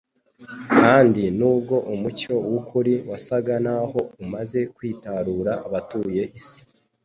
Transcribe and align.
Kandi 0.79 1.23
nubwo 1.37 1.75
umucyo 1.93 2.33
w'ukuri 2.49 2.93
wasaga 3.09 3.53
naho 3.65 3.99
umaze 4.23 4.59
kwitarura 4.75 5.51
abatuye 5.67 6.23
isi, 6.39 6.61